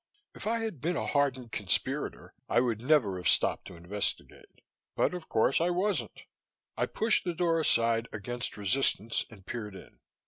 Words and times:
If 0.33 0.47
I 0.47 0.61
had 0.61 0.81
been 0.81 0.95
a 0.97 1.05
hardened 1.05 1.51
conspirator, 1.51 2.33
I 2.49 2.59
would 2.59 2.81
never 2.81 3.17
have 3.17 3.27
stopped 3.29 3.67
to 3.67 3.75
investigate. 3.75 4.49
But, 4.95 5.13
of 5.13 5.29
course, 5.29 5.61
I 5.61 5.69
wasn't. 5.69 6.21
I 6.75 6.87
pushed 6.87 7.23
the 7.23 7.35
door 7.35 7.59
aside, 7.59 8.07
against 8.11 8.57
resistance, 8.57 9.25
and 9.29 9.45
peered 9.45 9.75
in. 9.75 9.99